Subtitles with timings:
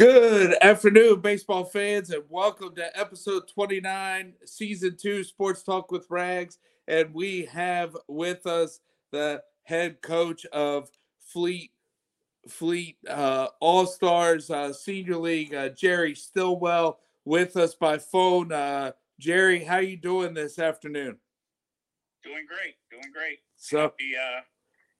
[0.00, 6.56] Good afternoon, baseball fans, and welcome to episode 29, season two, Sports Talk with Rags.
[6.88, 8.80] And we have with us
[9.12, 10.88] the head coach of
[11.20, 11.72] Fleet
[12.48, 18.52] Fleet uh, All Stars uh, Senior League, uh, Jerry Stillwell, with us by phone.
[18.52, 21.18] Uh, Jerry, how you doing this afternoon?
[22.24, 23.40] Doing great, doing great.
[23.58, 24.40] So happy, uh,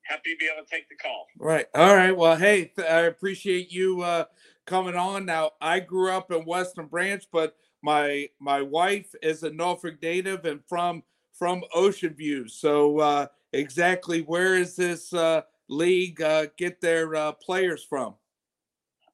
[0.03, 1.27] happy to be able to take the call.
[1.39, 1.65] Right.
[1.75, 2.15] All right.
[2.15, 4.25] Well, hey, th- I appreciate you uh,
[4.71, 5.27] coming on.
[5.27, 10.45] Now, I grew up in Western Branch, but my my wife is a Norfolk native
[10.45, 11.03] and from
[11.37, 12.49] from Ocean View.
[12.49, 18.15] So, uh, exactly where is this uh, league uh, get their uh, players from?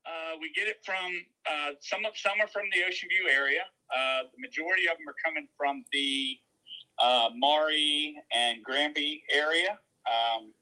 [0.05, 1.11] Uh, we get it from
[1.51, 3.63] uh, some of some are from the Ocean View area.
[3.91, 6.37] The majority of them are coming from the
[6.99, 10.53] uh, Maury and Granby area, um,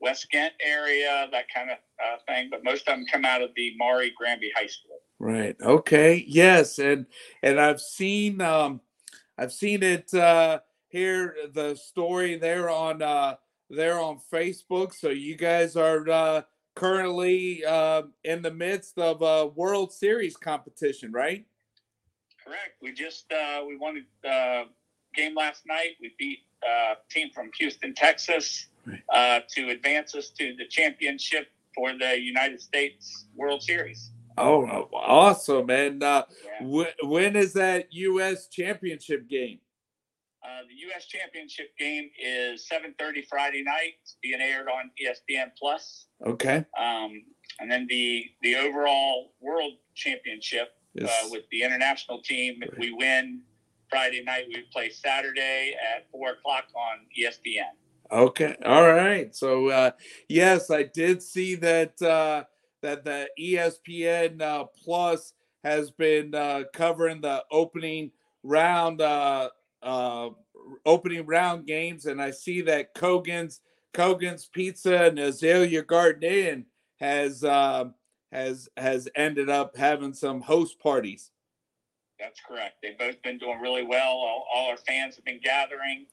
[0.00, 2.48] West Ghent area, that kind of uh, thing.
[2.50, 4.98] But most of them come out of the Maury Granby High School.
[5.18, 5.56] Right.
[5.60, 6.24] Okay.
[6.26, 7.06] Yes, and
[7.42, 8.80] and I've seen um,
[9.36, 11.36] I've seen it uh, here.
[11.52, 13.36] The story there on uh,
[13.68, 14.94] there on Facebook.
[14.94, 16.42] So you guys are uh,
[16.74, 21.44] currently uh, in the midst of a World Series competition, right?
[22.44, 22.76] Correct.
[22.82, 24.64] We just uh, we won a uh,
[25.14, 25.96] game last night.
[26.00, 28.66] We beat uh, a team from Houston, Texas.
[29.12, 34.10] Uh, to advance us to the championship for the United States World Series.
[34.38, 34.62] Oh,
[34.94, 35.68] awesome!
[35.70, 36.24] And uh,
[36.60, 36.66] Yeah.
[36.84, 38.48] wh- when is that U.S.
[38.48, 39.58] Championship game?
[40.42, 41.04] Uh, the U.S.
[41.06, 46.06] Championship game is 7:30 Friday night, It's being aired on ESPN Plus.
[46.26, 46.64] Okay.
[46.78, 47.22] Um,
[47.60, 52.62] and then the the overall World Championship uh, with the international team.
[52.62, 53.42] If we win
[53.90, 57.72] Friday night, we play Saturday at four o'clock on ESPN.
[58.12, 58.56] Okay.
[58.64, 59.34] All right.
[59.34, 59.92] So uh
[60.28, 62.44] yes, I did see that uh
[62.82, 68.10] that the ESPN uh, Plus has been uh covering the opening
[68.42, 69.50] round uh
[69.82, 70.30] uh
[70.84, 73.60] opening round games and I see that Cogan's
[73.92, 76.66] Cogan's Pizza and Azalea Garden Inn
[76.98, 77.94] has um
[78.32, 81.30] has has ended up having some host parties.
[82.18, 82.76] That's correct.
[82.82, 84.12] They've both been doing really well.
[84.12, 86.06] All, all our fans have been gathering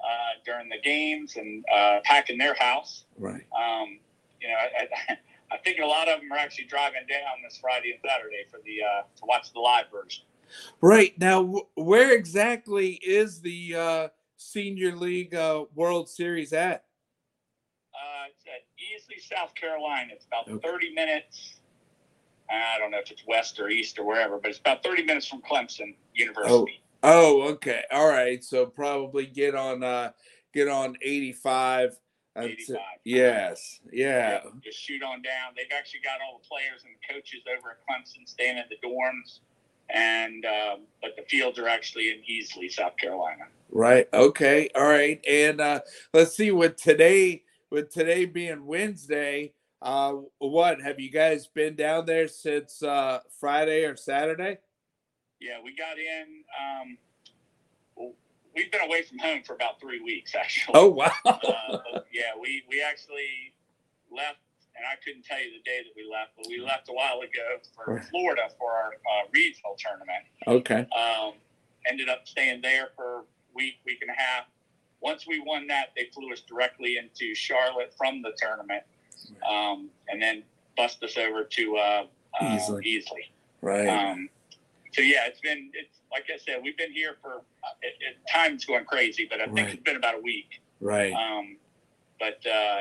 [0.00, 3.04] uh, during the games and uh, packing their house.
[3.18, 3.46] Right.
[3.56, 3.98] Um,
[4.40, 5.18] you know, I, I,
[5.50, 8.60] I think a lot of them are actually driving down this Friday and Saturday for
[8.64, 10.24] the uh, to watch the live version.
[10.80, 11.18] Right.
[11.18, 16.84] Now where exactly is the uh Senior League uh World Series at?
[17.94, 20.12] Uh, it's at Easley, South Carolina.
[20.12, 20.66] It's about Okay.
[20.66, 21.60] 30 minutes.
[22.50, 25.26] I don't know if it's west or east or wherever, but it's about 30 minutes
[25.26, 26.80] from Clemson University.
[26.80, 27.82] Oh, okay.
[27.90, 28.42] All right.
[28.42, 30.10] So probably get on uh
[30.52, 31.96] get on 85.
[32.36, 32.76] 85.
[33.04, 33.80] Yes.
[33.92, 34.40] Yeah.
[34.62, 35.52] Just shoot on down.
[35.56, 38.76] They've actually got all the players and the coaches over at Clemson staying at the
[38.86, 39.40] dorms,
[39.90, 43.44] and um, but the fields are actually in Easley, South Carolina.
[43.70, 44.08] Right.
[44.12, 44.68] Okay.
[44.74, 45.20] All right.
[45.28, 45.80] And uh
[46.14, 52.06] let's see with today with today being Wednesday, uh what have you guys been down
[52.06, 54.58] there since uh Friday or Saturday?
[55.40, 56.44] Yeah, we got in.
[56.58, 56.98] Um,
[57.96, 58.12] well,
[58.54, 60.74] we've been away from home for about three weeks, actually.
[60.76, 61.12] Oh wow.
[61.24, 61.78] uh,
[62.12, 63.54] yeah, we we actually
[64.10, 64.38] left,
[64.76, 67.20] and I couldn't tell you the day that we left, but we left a while
[67.20, 70.24] ago for Florida for our uh, regional tournament.
[70.46, 70.86] Okay.
[70.96, 71.34] Um,
[71.86, 73.22] ended up staying there for a
[73.54, 74.44] week, week and a half.
[75.00, 78.82] Once we won that, they flew us directly into Charlotte from the tournament,
[79.48, 80.42] um, and then
[80.76, 82.04] bussed us over to uh,
[82.40, 82.84] uh, Easley.
[82.84, 83.30] Easley.
[83.62, 83.86] Right.
[83.86, 84.28] Um,
[84.92, 88.16] so yeah, it's been it's like I said, we've been here for uh, it, it,
[88.32, 89.74] time's going crazy, but I think Right.
[89.74, 90.60] it's been about a week.
[90.80, 91.12] right.
[91.12, 91.56] Um,
[92.20, 92.80] but uh,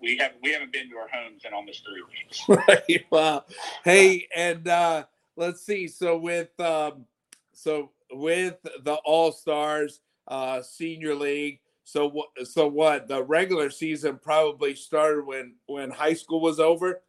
[0.00, 2.48] we have we haven't been to our homes in almost three weeks.
[2.68, 3.04] right.
[3.10, 3.44] Wow.
[3.84, 5.04] Hey, and uh
[5.36, 5.88] let's see.
[5.88, 7.04] So with um
[7.52, 14.18] so with the All Stars uh senior league, so what so what the regular season
[14.22, 17.02] probably started when when high school was over?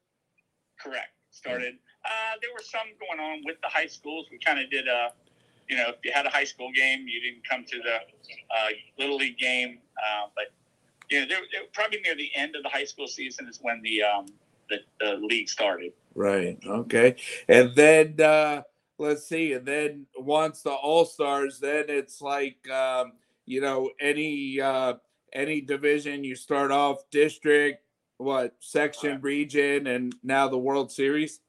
[0.82, 1.10] Correct.
[1.32, 1.76] Started.
[2.06, 4.28] Uh, there were some going on with the high schools.
[4.32, 5.12] We kind of did a,
[5.68, 8.70] you know, if you had a high school game, you didn't come to the uh,
[8.98, 9.80] little league game.
[9.98, 10.46] Uh, but
[11.10, 13.82] you know, there, there, probably near the end of the high school season is when
[13.82, 14.26] the um,
[14.70, 15.92] the, the league started.
[16.16, 16.58] Right.
[16.66, 17.16] Okay.
[17.48, 18.64] And then uh
[18.98, 23.14] let's see, and then once the All Stars, then it's like um,
[23.46, 24.96] you know, any uh
[25.34, 27.84] any division you start off district,
[28.18, 31.40] what section, region, and now the World Series.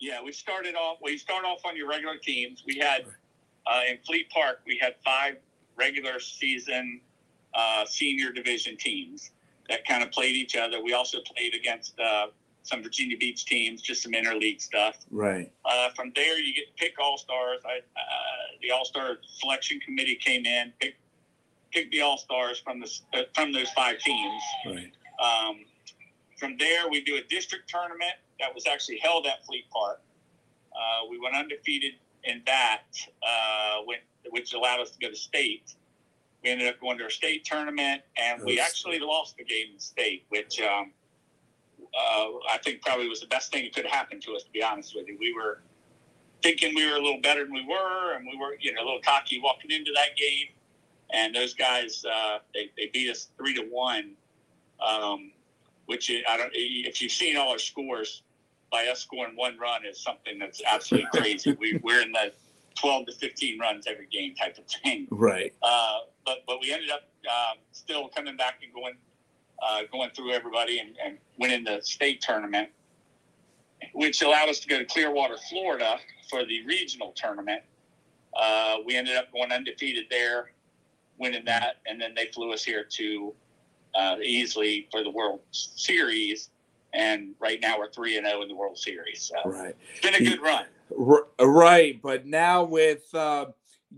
[0.00, 0.98] Yeah, we started off.
[1.00, 2.62] Well, you start off on your regular teams.
[2.66, 3.04] We had
[3.66, 5.36] uh, in Fleet Park, we had five
[5.76, 7.00] regular season
[7.54, 9.30] uh, senior division teams
[9.68, 10.82] that kind of played each other.
[10.82, 12.28] We also played against uh,
[12.62, 14.96] some Virginia Beach teams, just some interleague stuff.
[15.10, 15.50] Right.
[15.64, 17.60] Uh, from there, you get to pick all stars.
[17.64, 20.98] I uh, the all star selection committee came in, picked
[21.72, 24.42] pick the all stars from the uh, from those five teams.
[24.66, 24.92] Right.
[25.20, 25.64] Um,
[26.38, 30.00] from there, we do a district tournament that was actually held at Fleet Park.
[30.72, 31.94] Uh, we went undefeated
[32.24, 32.82] in that,
[33.22, 34.00] uh, went,
[34.30, 35.74] which allowed us to go to state.
[36.42, 39.80] We ended up going to a state tournament, and we actually lost the game in
[39.80, 40.92] state, which um,
[41.82, 44.44] uh, I think probably was the best thing that could happen to us.
[44.44, 45.62] To be honest with you, we were
[46.42, 48.84] thinking we were a little better than we were, and we were you know a
[48.84, 50.48] little cocky walking into that game.
[51.10, 54.12] And those guys, uh, they, they beat us three to one.
[54.86, 55.32] Um,
[55.88, 56.50] which I don't.
[56.52, 58.22] If you've seen all our scores,
[58.70, 61.56] by us scoring one run is something that's absolutely crazy.
[61.58, 62.30] we we're in the
[62.78, 65.08] twelve to fifteen runs every game type of thing.
[65.10, 65.54] Right.
[65.62, 68.96] Uh, but but we ended up um, still coming back and going
[69.62, 72.68] uh, going through everybody and, and winning the state tournament,
[73.94, 75.96] which allowed us to go to Clearwater, Florida,
[76.28, 77.62] for the regional tournament.
[78.38, 80.50] Uh, we ended up going undefeated there,
[81.18, 83.34] winning that, and then they flew us here to
[83.94, 86.50] uh, Easley for the World Series.
[86.94, 89.22] And right now we're three and zero in the World Series.
[89.22, 90.64] So right, it's been a good run.
[91.38, 93.46] Right, but now with uh,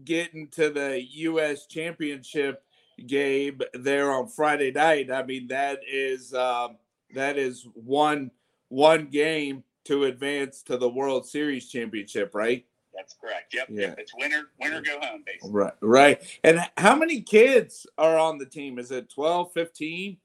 [0.05, 1.67] getting to the U.S.
[1.67, 2.65] Championship
[3.07, 6.69] game there on Friday night, I mean that is uh,
[7.15, 8.33] that is one
[8.69, 12.65] one game to advance to the World Series championship, right?
[12.95, 13.55] That's correct.
[13.55, 13.69] Yep.
[13.71, 13.95] Yeah.
[13.99, 15.51] It's winner, winner go home, basically.
[15.51, 15.73] Right.
[15.81, 16.41] Right.
[16.45, 18.79] And how many kids are on the team?
[18.79, 20.17] Is it 12, 15?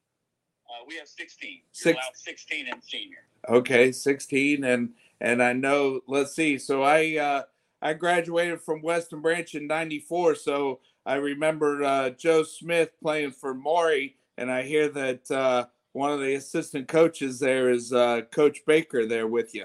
[0.68, 1.62] Uh, we have 16.
[1.72, 3.18] Six, 16 and senior.
[3.48, 6.58] Okay, 16 and and I know, let's see.
[6.58, 7.44] So I uh
[7.82, 13.54] I graduated from Western Branch in 94, so I remember uh, Joe Smith playing for
[13.54, 15.66] Maury and I hear that uh
[15.96, 19.64] one of the assistant coaches there is uh, Coach Baker there with you.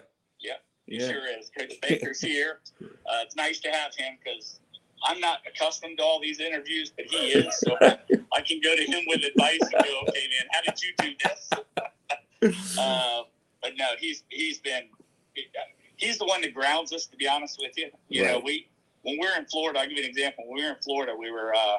[0.90, 1.08] He yeah.
[1.08, 1.50] sure is.
[1.56, 2.58] Coach Baker's here.
[2.82, 4.58] Uh, it's nice to have him because
[5.04, 7.56] I'm not accustomed to all these interviews, but he is.
[7.60, 10.92] So I can go to him with advice and go, okay, man, how did you
[10.98, 12.76] do this?
[12.78, 13.22] uh,
[13.62, 14.88] but no, he's he's been
[15.96, 17.06] he's the one that grounds us.
[17.06, 18.32] To be honest with you, you right.
[18.32, 18.68] know, we
[19.02, 20.44] when we're in Florida, I'll give you an example.
[20.48, 21.78] When we were in Florida, we were uh,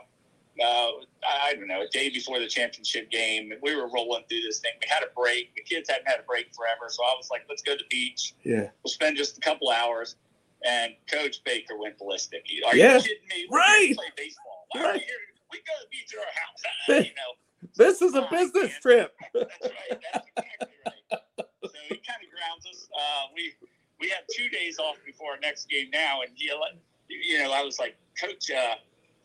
[0.59, 0.91] uh,
[1.27, 3.51] I don't know, a day before the championship game.
[3.61, 4.71] We were rolling through this thing.
[4.81, 5.55] We had a break.
[5.55, 6.89] The kids hadn't had a break forever.
[6.89, 8.33] So I was like, let's go to the beach.
[8.43, 8.69] Yeah.
[8.83, 10.15] We'll spend just a couple hours.
[10.63, 12.45] And Coach Baker went ballistic.
[12.67, 12.97] Are yeah.
[12.97, 13.47] you kidding me?
[13.49, 13.93] We're right.
[13.95, 14.67] Play baseball.
[14.71, 15.01] Why right.
[15.51, 17.05] We go to the beach at our house.
[17.07, 17.31] you know.
[17.75, 18.81] This is a business man.
[18.81, 19.15] trip.
[19.33, 20.01] That's right.
[20.13, 21.47] That's exactly right.
[21.63, 22.87] So he kind of grounds us.
[22.93, 23.53] Uh, we
[23.99, 26.49] we had two days off before our next game now, and he,
[27.07, 28.75] you know, I was like, Coach, uh,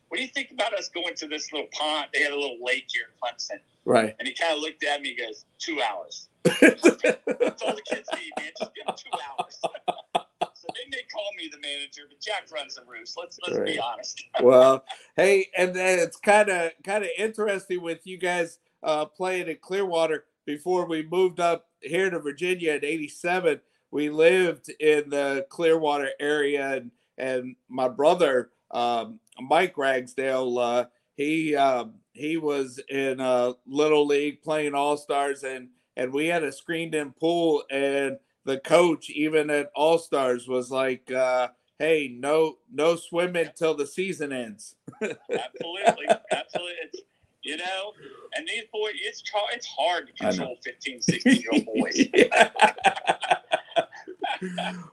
[0.08, 2.06] what do you think about us going to this little pond?
[2.12, 3.60] They had a little lake here in Clemson.
[3.84, 4.14] Right.
[4.18, 6.28] And he kind of looked at me and goes, two hours.
[6.44, 8.50] That's all the kids need, man.
[8.58, 9.58] Just give them two hours.
[10.54, 13.16] so they may call me the manager, but Jack runs the roost.
[13.18, 13.66] Let's let's right.
[13.66, 14.24] be honest.
[14.42, 14.84] well,
[15.16, 19.58] hey, and then it's kind of kind of interesting with you guys uh, playing in
[19.60, 23.60] Clearwater before we moved up here to Virginia in '87.
[23.90, 30.84] We lived in the Clearwater area, and and my brother um, Mike Ragsdale, uh,
[31.16, 36.44] he uh, he was in a little league playing all stars, and and we had
[36.44, 41.48] a screened in pool, and the coach even at all stars was like, uh,
[41.78, 46.74] "Hey, no no swimming till the season ends." absolutely, absolutely.
[46.84, 47.00] It's,
[47.42, 47.92] you know,
[48.36, 52.06] and these boys, it's it's hard to control 15, 16 year old boys.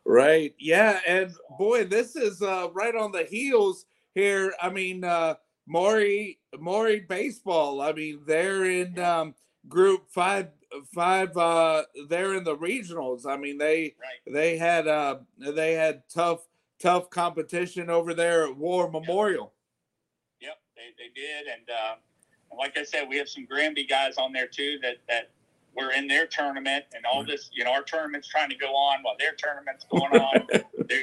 [0.05, 0.53] right.
[0.59, 0.99] Yeah.
[1.07, 4.53] And boy, this is uh, right on the heels here.
[4.61, 5.35] I mean, uh,
[5.67, 7.81] Maury, Maury baseball.
[7.81, 9.35] I mean, they're in um,
[9.67, 10.49] group five,
[10.93, 13.25] five, uh, they're in the regionals.
[13.25, 14.33] I mean, they, right.
[14.33, 16.47] they had, uh, they had tough,
[16.79, 19.53] tough competition over there at War Memorial.
[20.41, 21.47] Yep, they, they did.
[21.47, 21.95] And, uh,
[22.57, 25.31] like I said, we have some Granby guys on there too that, that
[25.75, 28.99] we're in their tournament and all this, you know, our tournament's trying to go on
[29.01, 30.47] while their tournament's going on.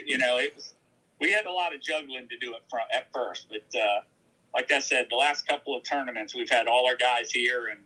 [0.06, 0.74] you know, it was,
[1.20, 4.00] we had a lot of juggling to do it from, at first, but uh,
[4.54, 7.80] like I said, the last couple of tournaments, we've had all our guys here and,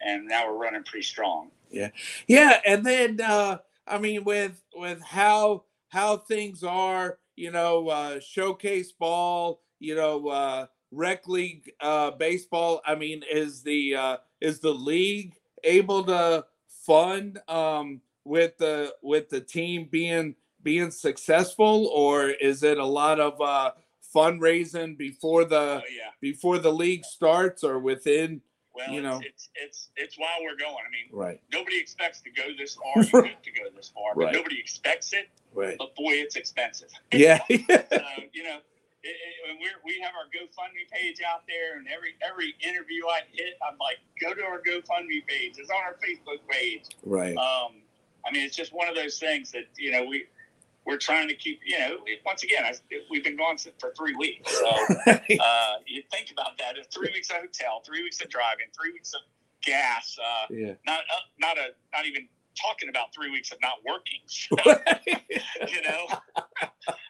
[0.00, 1.50] and now we're running pretty strong.
[1.70, 1.90] Yeah.
[2.26, 2.60] Yeah.
[2.66, 8.92] And then, uh, I mean, with, with how, how things are, you know, uh, showcase
[8.92, 12.80] ball, you know, uh, rec league, uh, baseball.
[12.84, 16.44] I mean, is the, uh, is the league, able to
[16.86, 23.20] fund um, with the with the team being being successful, or is it a lot
[23.20, 23.72] of uh,
[24.14, 26.10] fundraising before the oh, yeah.
[26.20, 28.40] before the league starts, or within
[28.74, 30.74] Well, you know, it's, it's, it's it's while we're going.
[30.74, 33.02] I mean, right, nobody expects to go this far.
[33.02, 34.34] To go this far, but Right.
[34.34, 35.28] nobody expects it.
[35.54, 35.76] right.
[35.78, 36.88] But boy, it's expensive.
[37.12, 38.02] Yeah, so
[38.32, 38.58] you know,
[39.02, 43.54] it, it, we have our GoFundMe page out there, and every every interview I hit,
[43.66, 45.54] I'm like, go to our GoFundMe page.
[45.58, 46.84] It's on our Facebook page.
[47.04, 47.36] right.
[47.36, 47.82] Um,
[48.26, 50.26] I mean, it's just one of those things that you know we
[50.84, 51.60] we're trying to keep.
[51.64, 52.72] You know, once again, I,
[53.10, 54.68] we've been gone for three weeks, so
[55.06, 56.76] uh, you think about that.
[56.76, 59.20] It's three weeks of hotel, three weeks of driving, three weeks of
[59.62, 60.18] gas.
[60.18, 60.72] Uh, yeah.
[60.86, 62.28] not uh, not a not even
[62.60, 64.20] talking about three weeks of not working.
[65.60, 66.06] So, you know.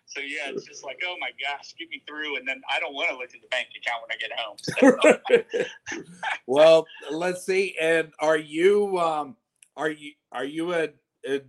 [0.06, 2.94] So yeah, it's just like, oh my gosh, get me through, and then I don't
[2.94, 5.54] want to look at the bank account when I get home.
[5.54, 6.04] So,
[6.46, 7.76] well, let's see.
[7.80, 9.36] And are you um
[9.76, 10.88] are you are you a
[11.26, 11.42] a,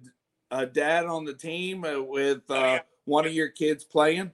[0.51, 2.79] a dad on the team uh, with uh, Oh, yeah.
[3.05, 4.31] one of your kids playing?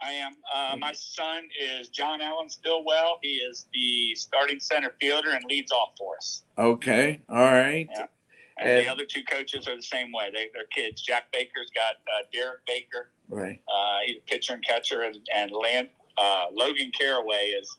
[0.00, 0.32] I am.
[0.54, 3.18] Uh, my son is John Allen Stillwell.
[3.20, 6.44] He is the starting center fielder and leads off for us.
[6.56, 7.88] Okay, all right.
[7.90, 8.06] Yeah.
[8.60, 10.30] And, And- the other two coaches are the same way.
[10.32, 11.02] They, they're kids.
[11.02, 13.10] Jack Baker's got uh, Derek Baker.
[13.28, 13.60] Right.
[13.66, 15.88] Uh, he's a pitcher and catcher, and and Land,
[16.18, 17.76] uh, Logan Caraway is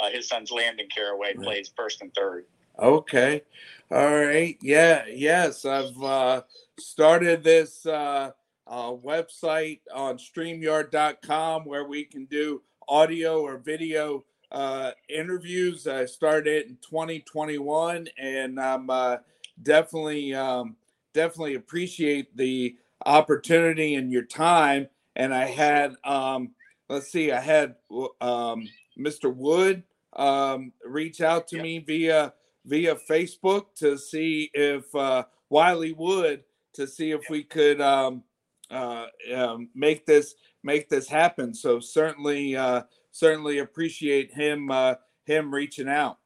[0.00, 1.44] uh, his son's Landon Caraway Right.
[1.44, 2.46] plays first and third.
[2.78, 3.42] Okay.
[3.90, 4.56] All right.
[4.62, 5.04] Yeah.
[5.12, 5.64] Yes.
[5.66, 6.42] I've uh,
[6.80, 8.30] started this uh,
[8.66, 15.86] uh, website on StreamYard.com where we can do audio or video uh, interviews.
[15.86, 19.16] I started it in 2021, and I'm uh,
[19.60, 20.76] definitely um,
[21.12, 24.88] definitely appreciate the opportunity and your time.
[25.16, 26.52] And I had um,
[26.88, 27.76] let's see, I had
[28.20, 28.68] um,
[28.98, 29.34] Mr.
[29.34, 29.82] Wood
[30.14, 31.62] um, reach out to Yep.
[31.62, 36.44] me via via Facebook to see if uh, Wiley Wood
[36.74, 38.22] to see if we could um,
[38.70, 41.54] uh, um, make this make this happen.
[41.54, 44.94] So certainly uh, certainly appreciate him uh,
[45.24, 46.18] him reaching out.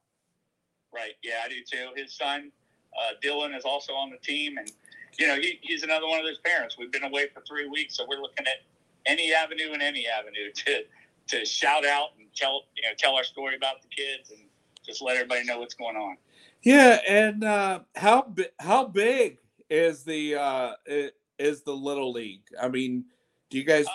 [0.92, 1.14] Right.
[1.22, 1.90] Yeah, I do too.
[1.94, 2.50] His son,
[3.00, 4.70] uh, Dylan, is also on the team, and
[5.18, 6.76] you know he, he's another one of those parents.
[6.78, 8.62] We've been away for three weeks, so we're looking at
[9.06, 10.82] any avenue and any avenue to
[11.28, 14.40] to shout out and tell you know tell our story about the kids and
[14.84, 16.16] just let everybody know what's going on.
[16.62, 19.38] Yeah, and uh, how how big
[19.70, 20.72] is the uh,
[21.38, 22.42] is the little league?
[22.60, 23.04] I mean,
[23.50, 23.92] do you guys Um,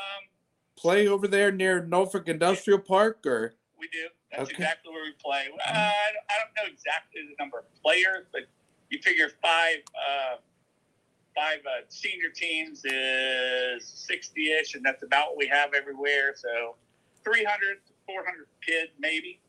[0.77, 3.53] play over there near Norfolk Industrial Park or?
[3.79, 4.07] we do.
[4.31, 4.53] That's Okay.
[4.53, 5.47] exactly where we play.
[5.67, 8.41] Uh, I don't know exactly the number of players, but
[8.91, 10.35] you figure five uh,
[11.35, 16.33] five uh, senior teams is 60-ish, and that's about what we have everywhere.
[16.35, 16.75] So
[17.23, 19.39] 300, 400 kids maybe.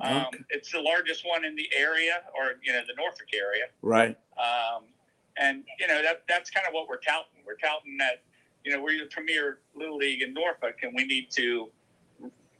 [0.00, 0.44] Um, Okay.
[0.50, 3.64] It's the largest one in the area, or you know, the Norfolk area.
[3.80, 4.16] Right.
[4.36, 4.84] Um,
[5.38, 7.40] and you know that that's kind of what we're touting.
[7.46, 8.22] We're touting that
[8.64, 11.70] you know we're the premier little league in Norfolk, and we need to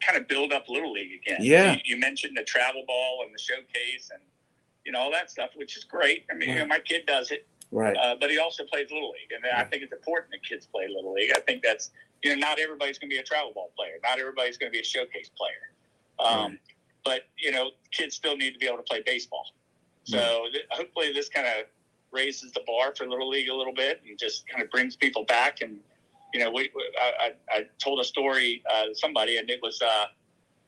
[0.00, 1.38] kind of build up little league again.
[1.40, 1.72] Yeah.
[1.72, 4.22] You, you mentioned the travel ball and the showcase, and
[4.84, 6.24] you know all that stuff, which is great.
[6.30, 7.96] I mean, you know, my kid does it, Right.
[7.96, 10.86] uh, but he also plays little league, and I think it's important that kids play
[10.88, 11.32] little league.
[11.36, 11.90] I think that's
[12.22, 14.76] you know not everybody's going to be a travel ball player, not everybody's going to
[14.76, 15.72] be a showcase player,
[16.18, 16.58] um, Right.
[17.04, 19.46] but you know kids still need to be able to play baseball.
[20.04, 21.66] So th- hopefully this kind of
[22.10, 25.24] raises the bar for little league a little bit and just kind of brings people
[25.24, 25.60] back.
[25.62, 25.78] And
[26.34, 27.12] you know, we, we I,
[27.52, 30.06] I, I told a story uh, to somebody, and it was uh,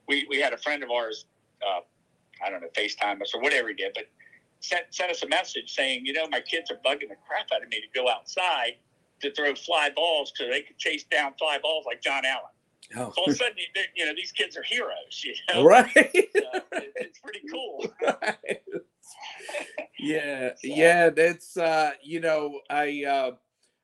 [0.07, 1.27] we we had a friend of ours,
[1.67, 1.81] uh,
[2.45, 4.05] I don't know, FaceTime us or whatever he did, but
[4.61, 7.63] sent sent us a message saying, you know, my kids are bugging the crap out
[7.63, 8.75] of me to go outside
[9.21, 12.45] to throw fly balls because they could chase down fly balls like John Allen.
[12.97, 13.13] Oh.
[13.17, 13.57] All of a sudden,
[13.97, 15.23] you- know, these kids are heroes.
[15.25, 15.91] You know, right.
[15.95, 16.61] So
[16.97, 17.87] it's pretty cool.
[19.99, 23.31] yeah So- yeah that's uh you know i uh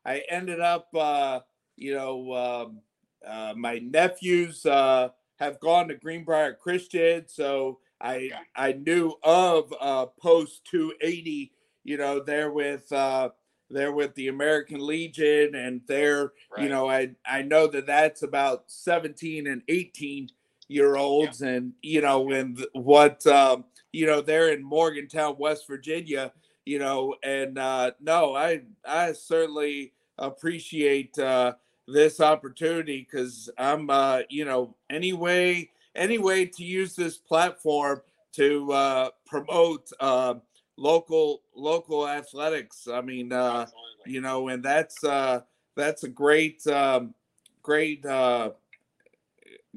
[0.04, 1.40] i ended up uh
[1.76, 2.80] you know um
[3.26, 8.40] uh my nephews uh have gone to greenbrier christian so i Yeah.
[8.56, 11.52] i knew of uh post 280
[11.84, 13.30] you know they're with uh
[13.70, 18.64] they're with the american legion and they're you know i i know that that's about
[18.70, 20.28] 17 and 18
[20.68, 26.32] year olds and you know and what um you know they're in morgantown west virginia
[26.64, 31.52] you know and uh no i i certainly appreciate uh
[31.88, 38.00] this opportunity because i'm uh you know anyway any way to use this platform
[38.32, 40.34] to uh promote uh
[40.76, 42.86] local local athletics.
[42.88, 43.66] I mean uh
[44.06, 45.40] you know and that's uh
[45.76, 47.14] that's a great um
[47.62, 48.50] great uh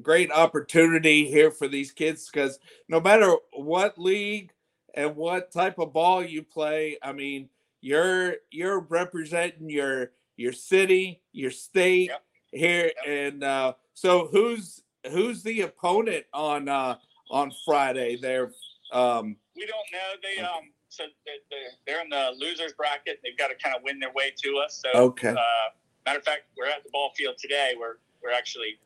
[0.02, 4.50] great opportunity here for these kids because no matter what league
[4.94, 7.48] and what type of ball you play i mean
[7.80, 12.22] you're you're representing your your city your state Yep.
[12.50, 16.96] here and uh so who's who's the opponent on uh
[17.30, 18.52] on friday there
[18.92, 20.20] um we don't know.
[20.22, 23.20] They um, so they, are in the losers bracket.
[23.22, 24.82] They've got to kind of win their way to us.
[24.84, 25.28] So okay.
[25.28, 25.70] Uh,
[26.06, 27.72] matter of fact, we're at the ball field today.
[27.78, 28.78] We're we're actually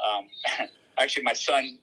[0.00, 0.26] um,
[0.98, 1.78] actually my son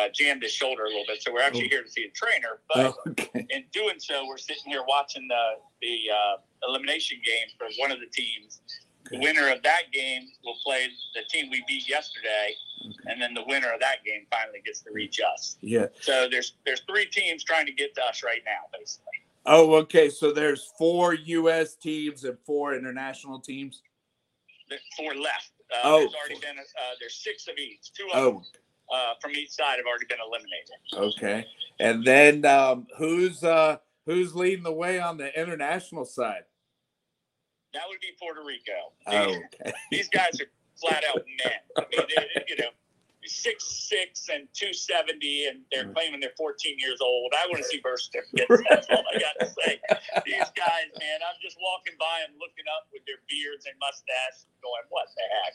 [0.00, 1.70] uh, jammed his shoulder a little bit, so we're actually oh.
[1.70, 2.60] here to see a trainer.
[2.72, 3.46] But okay.
[3.50, 8.00] in doing so, we're sitting here watching the the uh, elimination game for one of
[8.00, 8.60] the teams.
[9.06, 9.18] Okay.
[9.18, 13.12] The winner of that game will play the team we beat yesterday, okay.
[13.12, 15.56] and then the winner of that game finally gets to reach us.
[15.60, 15.86] Yeah.
[16.00, 19.04] So there's there's three teams trying to get to us right now, basically.
[19.46, 20.08] Oh, okay.
[20.08, 21.76] So there's four U.S.
[21.76, 23.82] teams and four international teams.
[24.70, 25.52] There's four left.
[25.70, 27.92] Uh, oh, there's already been uh, there's six of each.
[27.92, 28.30] Two of oh.
[28.30, 28.42] them
[28.92, 31.16] uh, from each side have already been eliminated.
[31.16, 31.46] Okay,
[31.78, 36.44] and then um, who's uh, who's leading the way on the international side?
[37.74, 38.94] That would be Puerto Rico.
[39.06, 39.74] Oh, okay.
[39.90, 41.60] These guys are flat out men.
[41.76, 42.70] I mean, they, you know,
[43.26, 47.32] six six and two seventy, and they're claiming they're fourteen years old.
[47.34, 48.62] I want to see birth certificates.
[48.68, 49.80] That's all I got to say.
[50.24, 54.46] These guys, man, I'm just walking by and looking up with their beards and mustaches,
[54.62, 55.54] going, "What the heck?"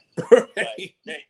[0.57, 0.95] Right.
[1.05, 1.23] They,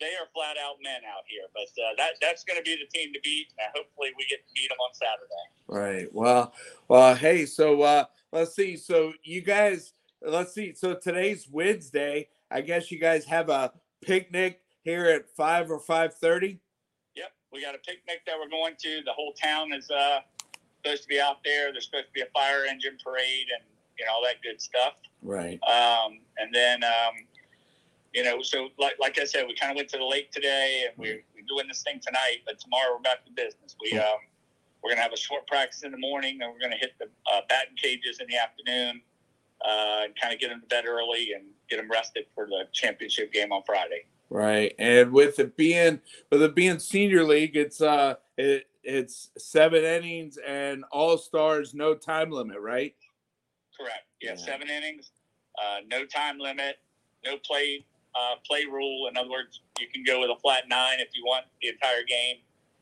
[0.00, 1.46] they are flat out men out here.
[1.54, 4.46] But uh, that that's going to be the team to beat, and hopefully we get
[4.46, 5.46] to beat them on Saturday.
[5.68, 6.08] Right.
[6.12, 6.52] Well,
[6.88, 8.76] well, hey, so uh, let's see.
[8.76, 9.92] So you guys,
[10.26, 10.74] let's see.
[10.74, 12.28] So today's Wednesday.
[12.50, 16.60] I guess you guys have a picnic here at five or five thirty.
[17.16, 19.02] Yep, we got a picnic that we're going to.
[19.04, 20.20] The whole town is uh,
[20.82, 21.72] supposed to be out there.
[21.72, 23.64] There's supposed to be a fire engine parade and
[23.98, 24.94] you know all that good stuff.
[25.22, 25.58] Right.
[25.64, 27.14] Um, and then um,
[28.12, 30.84] you know, so like like I said, we kind of went to the lake today,
[30.86, 32.38] and we're, we're doing this thing tonight.
[32.46, 33.74] But tomorrow we're back to business.
[33.82, 34.22] We um,
[34.82, 37.40] we're gonna have a short practice in the morning, and we're gonna hit the uh,
[37.48, 39.00] batting cages in the afternoon,
[39.66, 42.64] uh, and kind of get them to bed early and get them rested for the
[42.72, 44.04] championship game on Friday.
[44.30, 49.84] Right, and with it being with it being senior league, it's uh it, it's seven
[49.84, 52.94] innings and all stars, no time limit, right?
[53.78, 54.04] Correct.
[54.20, 54.36] Yeah, yeah.
[54.36, 55.10] seven innings,
[55.58, 56.76] uh, no time limit,
[57.24, 59.08] no play uh, play rule.
[59.08, 62.02] In other words, you can go with a flat nine if you want the entire
[62.08, 62.36] game.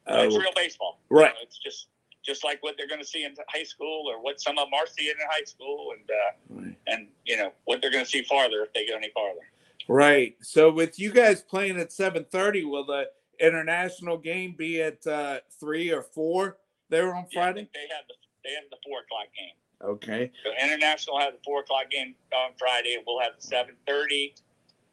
[0.07, 1.21] Uh, it's real baseball, right?
[1.21, 1.89] You know, it's just
[2.25, 4.75] just like what they're going to see in high school, or what some of them
[4.75, 6.77] are seeing in high school, and uh, right.
[6.87, 9.41] and you know what they're going to see farther if they go any farther.
[9.89, 10.37] Right.
[10.41, 13.07] So with you guys playing at seven thirty, will the
[13.41, 16.59] international game be at uh, three or four
[16.89, 17.69] there on Friday?
[17.75, 19.55] Yeah, they have the they have the four o'clock game.
[19.83, 20.31] Okay.
[20.45, 22.95] So international have the four o'clock game on Friday.
[22.95, 24.35] And we'll have the seven thirty,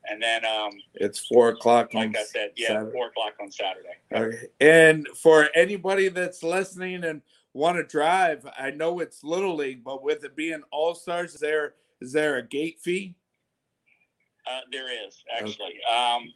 [0.10, 1.94] and then um, it's four o'clock.
[1.94, 2.92] Like I said, yeah, Saturday.
[2.92, 3.98] four o'clock on Saturday.
[4.14, 4.48] Okay.
[4.60, 7.22] And for anybody that's listening and
[7.54, 11.42] want to drive, I know it's little league, but with it being all stars, is
[11.42, 13.16] there is there a gate fee?
[14.50, 15.80] Uh, there is actually.
[15.88, 15.96] Okay.
[15.96, 16.32] Um,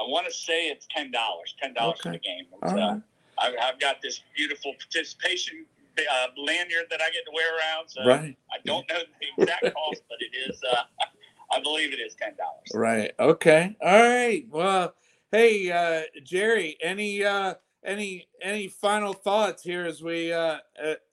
[0.00, 1.54] I want to say it's ten dollars.
[1.60, 2.08] Ten dollars okay.
[2.08, 2.46] for the game.
[2.62, 2.98] Uh,
[3.38, 5.66] I, have got this beautiful participation
[5.98, 7.88] uh, lanyard that I get to wear around.
[7.88, 8.36] So right.
[8.52, 8.98] I don't know
[9.36, 10.60] the exact cost, but it is.
[11.52, 12.70] I believe it is ten dollars.
[12.74, 13.12] Right.
[13.20, 13.76] Okay.
[13.80, 14.46] All right.
[14.48, 14.94] Well,
[15.30, 20.58] hey, uh, Jerry, any uh, any any final thoughts here as we uh,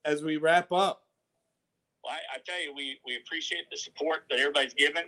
[0.05, 1.03] as we wrap up?
[2.03, 5.03] Well, I, I tell you, we we appreciate the support that everybody's given.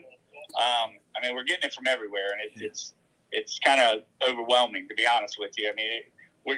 [0.57, 2.93] Um, I mean, we're getting it from everywhere, and it, it's
[3.31, 5.69] it's kind of overwhelming to be honest with you.
[5.69, 6.01] I mean,
[6.45, 6.57] we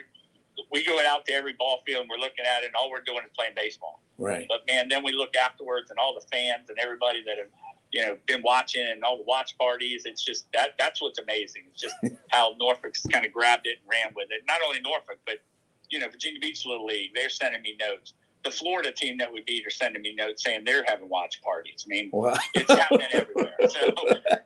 [0.71, 3.01] we go out to every ball field and we're looking at it, and all we're
[3.01, 4.01] doing is playing baseball.
[4.17, 4.45] Right.
[4.47, 7.47] But man, then we look afterwards, and all the fans and everybody that have
[7.93, 10.03] you know been watching and all the watch parties.
[10.05, 11.63] It's just that that's what's amazing.
[11.71, 11.95] It's just
[12.29, 14.43] how Norfolk's kind of grabbed it and ran with it.
[14.47, 15.35] Not only Norfolk, but
[15.89, 17.11] you know Virginia Beach Little League.
[17.13, 20.63] They're sending me notes the Florida team that we beat are sending me notes saying
[20.65, 21.85] they're having watch parties.
[21.85, 22.37] I mean, wow.
[22.53, 23.53] it's happening everywhere.
[23.69, 23.79] So,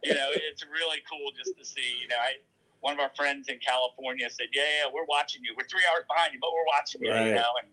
[0.03, 2.33] you know, it's really cool just to see, you know, I,
[2.81, 5.53] one of our friends in California said, yeah, yeah, we're watching you.
[5.57, 7.27] We're three hours behind you, but we're watching you, right.
[7.27, 7.71] you know, and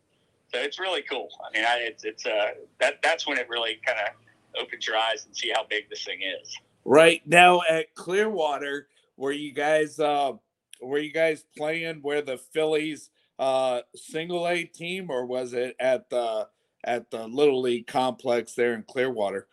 [0.52, 1.28] so it's really cool.
[1.46, 4.14] I mean, I, it's, it's, uh, that, that's when it really kind of
[4.60, 6.56] opens your eyes and see how big this thing is.
[6.84, 10.32] Right now at Clearwater, were you guys, uh,
[10.80, 16.10] were you guys playing where the Phillies uh, single A team, or was it at
[16.10, 16.48] the
[16.84, 19.48] at the Little League complex there in Clearwater?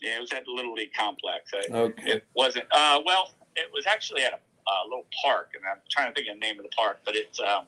[0.00, 1.50] Yeah, it was at the Little League complex.
[1.70, 2.10] okay.
[2.10, 2.66] It wasn't.
[2.72, 6.28] Uh, well, it was actually at a, a, little park, and I'm trying to think
[6.28, 7.40] of the name of the park, but it's.
[7.40, 7.66] Um,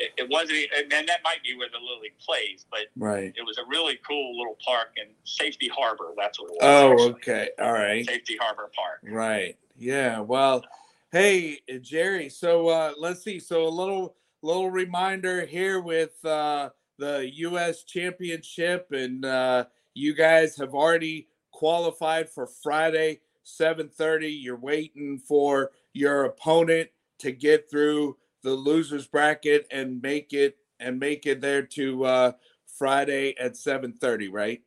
[0.00, 3.32] it, it wasn't, and that might be where the Lily plays, but right.
[3.36, 6.12] it was a really cool little park in Safety Harbor.
[6.16, 6.58] That's what it was.
[6.62, 7.10] Oh, actually.
[7.10, 8.06] okay, all right.
[8.06, 9.00] Safety Harbor Park.
[9.02, 9.58] Right.
[9.76, 10.20] Yeah.
[10.20, 10.64] Well,
[11.12, 12.30] hey, Jerry.
[12.30, 13.38] So uh, let's see.
[13.38, 17.84] So a little little reminder here with uh, the U.S.
[17.84, 24.42] Championship, and uh, you guys have already qualified for Friday, 7:30.
[24.42, 30.98] You're waiting for your opponent to get through the losers bracket and make it and
[30.98, 32.32] make it there to uh,
[32.78, 34.62] Friday at seven thirty, right?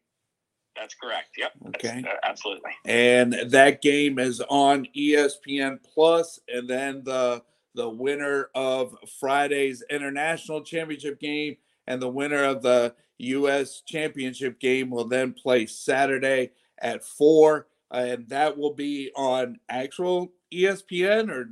[0.75, 1.36] That's correct.
[1.38, 1.51] Yep.
[1.67, 2.03] Okay.
[2.07, 2.71] Uh, absolutely.
[2.86, 7.43] And that game is on ESPN Plus, and then the
[7.75, 11.57] the winner of Friday's international championship game
[11.88, 13.81] and the winner of the U.S.
[13.86, 21.29] championship game will then play Saturday at four, and that will be on actual ESPN
[21.29, 21.51] or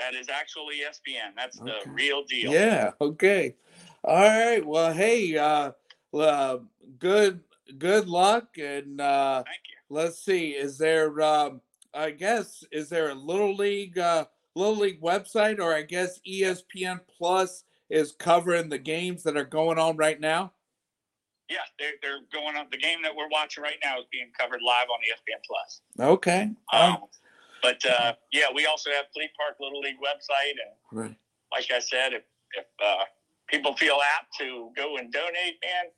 [0.00, 1.34] that is actually ESPN.
[1.36, 1.72] That's okay.
[1.84, 2.52] the real deal.
[2.52, 2.90] Yeah.
[3.00, 3.54] Okay.
[4.02, 4.64] All right.
[4.64, 5.72] Well, hey, uh,
[6.18, 6.58] uh
[6.98, 7.40] good
[7.78, 9.94] good luck and uh Thank you.
[9.94, 11.60] let's see is there um
[11.94, 14.24] i guess is there a little league uh
[14.56, 19.78] little league website or i guess espn plus is covering the games that are going
[19.78, 20.52] on right now
[21.48, 22.66] Yeah, they're, they're going on.
[22.70, 25.80] The game that we're watching right now is being covered live on ESPN Plus.
[26.00, 26.98] okay um, Um,
[27.62, 31.16] but uh, yeah, we also have Fleet Park Little League website, and right.
[31.52, 32.22] like I said, if
[32.56, 33.04] if uh,
[33.48, 35.90] people feel apt to go and donate, man,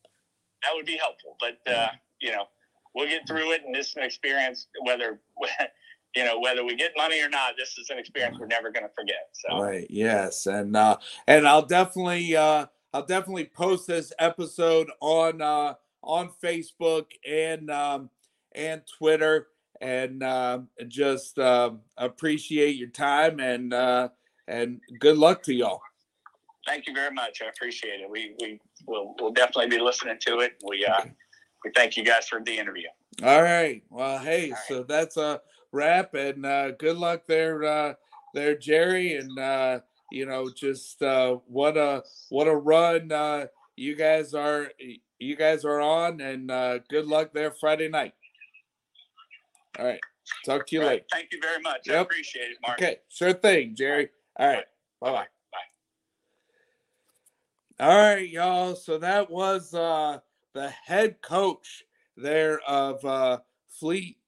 [0.62, 1.36] that would be helpful.
[1.40, 1.88] But uh,
[2.20, 2.46] you know,
[2.94, 4.66] we'll get through it, and this is an experience.
[4.84, 5.20] Whether
[6.16, 8.84] you know whether we get money or not, this is an experience we're never going
[8.84, 9.30] to forget.
[9.32, 9.86] So Right.
[9.90, 10.46] Yes.
[10.46, 17.06] And uh and I'll definitely uh I'll definitely post this episode on uh on Facebook
[17.26, 18.10] and um
[18.54, 19.48] and Twitter
[19.82, 24.08] and uh, just uh, appreciate your time and uh
[24.48, 25.80] and good luck to y'all.
[26.66, 27.42] thank you very much.
[27.42, 28.08] I appreciate it.
[28.08, 30.54] We we will we'll definitely be listening to it.
[30.66, 31.04] We uh
[31.64, 32.88] we thank you guys for the interview.
[33.22, 33.82] All right.
[33.90, 34.60] Well, hey, right.
[34.68, 35.40] so that's a
[35.72, 37.94] wrap and uh good luck there uh
[38.34, 43.96] there Jerry and uh you know just uh what a what a run uh you
[43.96, 44.70] guys are
[45.18, 48.14] you guys are on and uh good luck there Friday night.
[49.78, 50.00] All right.
[50.44, 50.88] Talk to you right.
[50.88, 51.04] later.
[51.10, 51.88] Thank you very much.
[51.88, 52.80] I appreciate it, Mark.
[52.80, 54.10] Okay, sure thing, Jerry.
[54.38, 54.64] All right.
[55.00, 55.26] Bye bye.
[57.78, 57.86] Bye.
[57.86, 58.74] All right, y'all.
[58.76, 60.18] So that was uh
[60.54, 61.84] the head coach
[62.16, 64.18] there of uh Fleet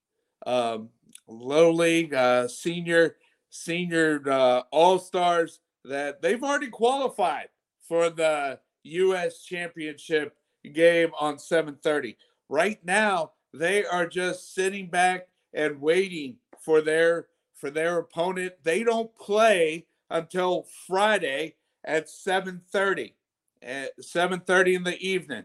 [0.47, 0.89] um
[1.29, 3.17] Little League uh senior
[3.51, 7.49] senior uh all stars that they've already qualified
[7.87, 10.37] for the US championship
[10.73, 12.17] game on 730.
[12.49, 18.55] Right now, they are just sitting back and waiting for their for their opponent.
[18.63, 23.15] They don't play until Friday at 730
[23.63, 25.45] at 7:30 in the evening,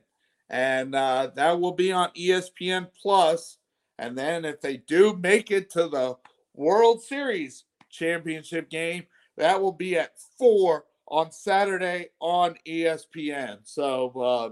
[0.50, 3.58] and uh, that will be on ESPN Plus.
[3.98, 6.18] And then if they do make it to the
[6.54, 9.06] World Series championship game,
[9.38, 13.60] that will be at four on Saturday on ESPN.
[13.64, 14.50] So uh,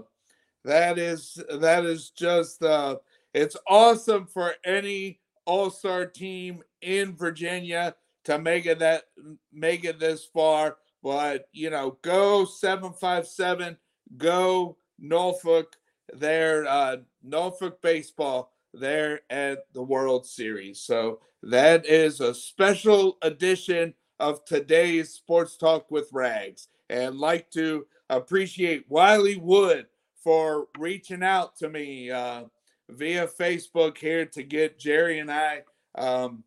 [0.64, 2.96] that is that is just uh,
[3.32, 9.04] it's awesome for any All Star team in Virginia to make it that
[9.52, 10.76] make it this far.
[11.02, 13.78] But you know, go seven five seven,
[14.16, 15.74] go Norfolk.
[16.14, 20.80] There, uh, Norfolk baseball there at the World Series.
[20.80, 27.86] So that is a special edition of today's Sports Talk with Rags, and like to
[28.08, 29.86] appreciate Wiley Wood
[30.24, 32.44] for reaching out to me uh,
[32.88, 35.62] via Facebook here to get Jerry and I
[35.94, 36.44] um,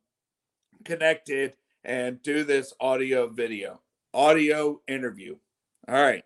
[0.85, 3.81] connected and do this audio video
[4.13, 5.35] audio interview.
[5.87, 6.23] All right.